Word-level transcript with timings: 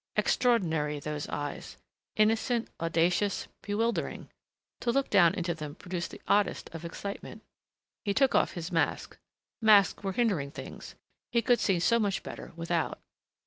Extraordinary, 0.15 0.99
those 0.99 1.29
eyes. 1.29 1.77
Innocent, 2.15 2.69
audacious, 2.79 3.47
bewildering.... 3.61 4.31
To 4.79 4.91
look 4.91 5.11
down 5.11 5.35
into 5.35 5.53
them 5.53 5.75
produced 5.75 6.09
the 6.09 6.21
oddest 6.27 6.71
of 6.73 6.83
excitement. 6.83 7.43
He 8.03 8.15
took 8.15 8.33
off 8.33 8.53
his 8.53 8.71
mask. 8.71 9.19
Masks 9.61 10.01
were 10.03 10.13
hindering 10.13 10.49
things 10.49 10.95
he 11.31 11.43
could 11.43 11.59
see 11.59 11.79
so 11.79 11.99
much 11.99 12.23
better 12.23 12.51
without. 12.55 12.99